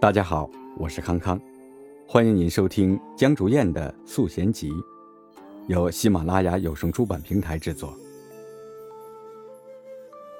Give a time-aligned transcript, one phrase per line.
[0.00, 0.48] 大家好，
[0.78, 1.38] 我是康康，
[2.08, 4.70] 欢迎您收听江竹燕的《素贤集》，
[5.66, 7.94] 由喜马拉雅有声出版平台制作。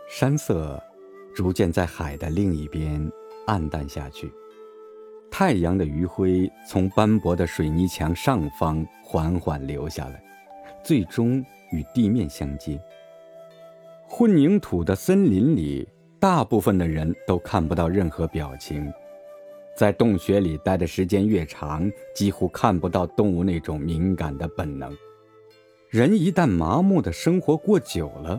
[0.09, 0.83] 山色
[1.35, 3.07] 逐渐在海的另一边
[3.47, 4.33] 暗淡下去，
[5.31, 10.25] 太阳的余晖从斑驳的水泥墙上方缓缓流下来，
[10.83, 12.81] 最终与地面相接。
[14.09, 15.87] 混凝土的森林里，
[16.19, 18.91] 大部分的人都看不到任何表情。
[19.81, 24.95] 在洞穴里待的时间越长，几乎看不到动物那种敏感的本能。
[25.89, 28.39] 人一旦麻木的生活过久了，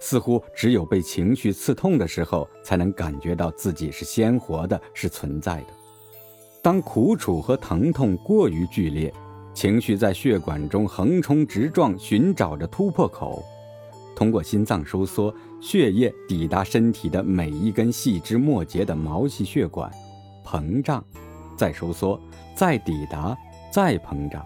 [0.00, 5.66] 似乎只有被情绪刺痛的时候，才能感觉到自己是鲜活的，是存在的。
[6.60, 9.14] 当苦楚和疼痛过于剧烈，
[9.54, 13.40] 情绪在血管中横冲直撞，寻找着突破口。
[14.16, 19.88] 通过心脏收缩，血液抵达身体的每一根细枝末节的毛细血管。
[20.44, 21.04] 膨胀，
[21.56, 22.20] 再收缩，
[22.54, 23.36] 再抵达，
[23.70, 24.44] 再膨胀，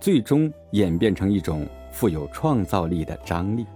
[0.00, 3.66] 最终演变成一种富有创造力的张力。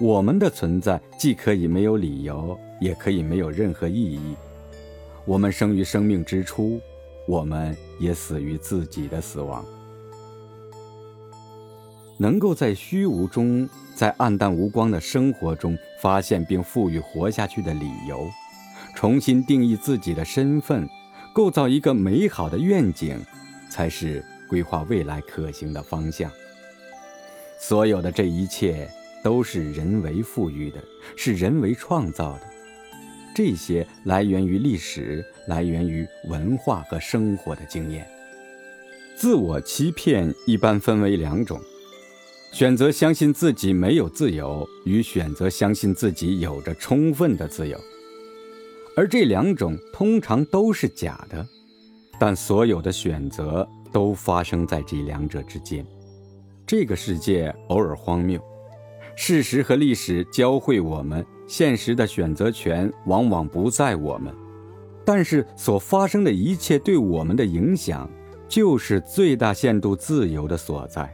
[0.00, 4.34] 我们的存在既可以没有理由，也可以没有任何意义。
[5.24, 6.80] 我们生于生命之初，
[7.28, 9.64] 我们也死于自己的死亡。
[12.18, 18.28] 能够在虚无中，在暗淡无光的生活中，发现并赋予活下去的理由。
[18.94, 20.88] 重新定义自己的身份，
[21.32, 23.18] 构造一个美好的愿景，
[23.70, 26.30] 才是规划未来可行的方向。
[27.60, 28.88] 所有的这一切
[29.22, 30.78] 都是人为赋予的，
[31.16, 32.42] 是人为创造的。
[33.34, 38.06] 这些来源于历史，来源于文化和生活的经验。
[39.16, 41.60] 自我欺骗一般分为两种：
[42.52, 47.80] 选择相信自己没有自由，与选择相信自己有着充分的自由。
[48.94, 51.46] 而这两种通常都是假的，
[52.18, 55.84] 但所有的选择都发生在这两者之间。
[56.66, 58.40] 这个世界偶尔荒谬，
[59.16, 64.34] 事实和历史教会我们，现实的选择权往往不在我们，
[65.04, 68.08] 但是所发生的一切对我们的影响，
[68.48, 71.10] 就是最大限度自由的所在。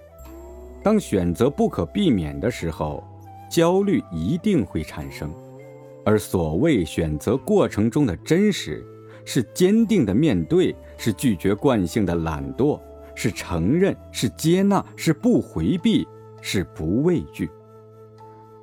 [0.82, 3.02] 当选择不可避免的时候，
[3.50, 5.32] 焦虑一定会产生。
[6.08, 8.82] 而所谓选择过程中的真实，
[9.26, 12.80] 是坚定的面对，是拒绝惯性的懒惰，
[13.14, 16.08] 是承认，是接纳，是不回避，
[16.40, 17.50] 是不畏惧。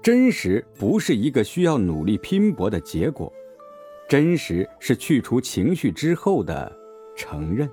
[0.01, 3.31] 真实不是一个需要努力拼搏的结果，
[4.09, 6.75] 真实是去除情绪之后的
[7.15, 7.69] 承认。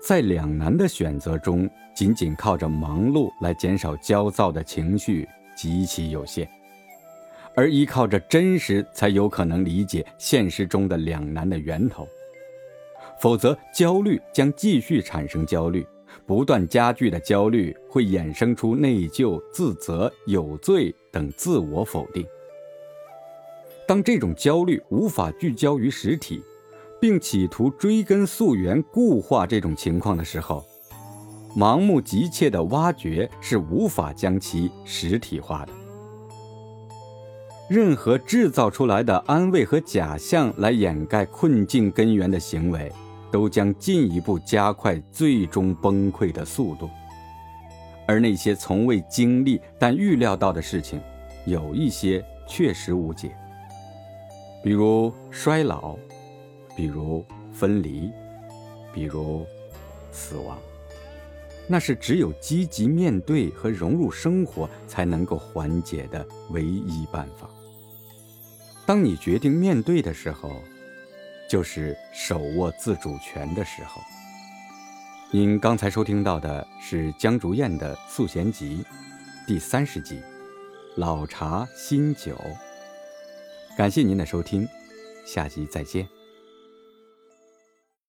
[0.00, 6.48] 在两难的选择中，仅仅靠着忙碌来减少焦躁的情绪极其有限。
[7.58, 12.06] 而依靠着真实，才有可能理解现实中的两难的源头，
[13.20, 15.84] 否则焦虑将继续产生焦虑，
[16.24, 22.24] 不断加剧的焦虑会衍生出内疚、自责、有罪等自我否定。
[23.88, 26.40] 当这种焦虑无法聚焦于实体，
[27.00, 30.64] 并企图追根溯源固化这种情况的时候，
[31.56, 35.72] 盲目急切的挖掘是无法将其实体化的。
[37.68, 42.90] 任何制造出来的安慰和假象来掩盖困境根源的行为，
[43.30, 46.88] 都将进一步加快最终崩溃的速度。
[48.06, 50.98] 而那些从未经历但预料到的事情，
[51.44, 53.36] 有一些确实无解，
[54.64, 55.94] 比如衰老，
[56.74, 58.10] 比如分离，
[58.94, 59.44] 比如
[60.10, 60.56] 死亡。
[61.66, 67.46] 那是只有积极面对和融入生活才能够缓解的唯一办法。
[68.88, 70.64] 当你决定面对的时候，
[71.46, 74.00] 就是手握自主权的时候。
[75.30, 78.82] 您刚才收听到的是江竹燕的《素弦集》
[79.46, 80.14] 第三十集
[80.96, 82.34] 《老茶新酒》。
[83.76, 84.66] 感谢您的收听，
[85.26, 86.08] 下集再见。